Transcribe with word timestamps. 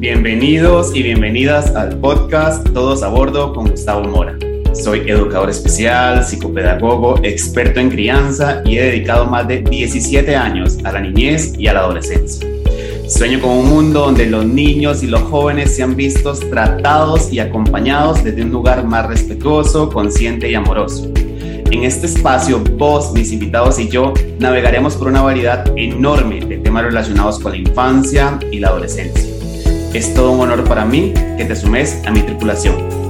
Bienvenidos 0.00 0.96
y 0.96 1.02
bienvenidas 1.02 1.76
al 1.76 1.98
podcast 1.98 2.66
Todos 2.72 3.02
a 3.02 3.08
Bordo 3.08 3.52
con 3.52 3.68
Gustavo 3.68 4.08
Mora. 4.08 4.34
Soy 4.72 5.00
educador 5.00 5.50
especial, 5.50 6.24
psicopedagogo, 6.24 7.20
experto 7.22 7.80
en 7.80 7.90
crianza 7.90 8.62
y 8.64 8.78
he 8.78 8.84
dedicado 8.84 9.26
más 9.26 9.46
de 9.46 9.58
17 9.60 10.34
años 10.34 10.78
a 10.84 10.92
la 10.92 11.00
niñez 11.00 11.52
y 11.58 11.66
a 11.66 11.74
la 11.74 11.80
adolescencia. 11.80 12.48
Sueño 13.10 13.42
con 13.42 13.50
un 13.50 13.68
mundo 13.68 14.00
donde 14.00 14.24
los 14.24 14.46
niños 14.46 15.02
y 15.02 15.06
los 15.06 15.20
jóvenes 15.20 15.76
sean 15.76 15.94
vistos, 15.94 16.40
tratados 16.48 17.30
y 17.30 17.38
acompañados 17.38 18.24
desde 18.24 18.40
un 18.40 18.52
lugar 18.52 18.86
más 18.86 19.06
respetuoso, 19.06 19.90
consciente 19.90 20.50
y 20.50 20.54
amoroso. 20.54 21.12
En 21.70 21.84
este 21.84 22.06
espacio, 22.06 22.64
vos, 22.78 23.12
mis 23.12 23.32
invitados 23.32 23.78
y 23.78 23.90
yo 23.90 24.14
navegaremos 24.38 24.96
por 24.96 25.08
una 25.08 25.20
variedad 25.20 25.70
enorme 25.76 26.40
de 26.40 26.56
temas 26.56 26.84
relacionados 26.84 27.38
con 27.38 27.52
la 27.52 27.58
infancia 27.58 28.38
y 28.50 28.60
la 28.60 28.68
adolescencia. 28.68 29.29
Es 29.92 30.14
todo 30.14 30.30
un 30.30 30.40
honor 30.40 30.62
para 30.64 30.84
mí 30.84 31.12
que 31.36 31.44
te 31.44 31.56
sumes 31.56 32.00
a 32.06 32.12
mi 32.12 32.22
tripulación. 32.22 33.09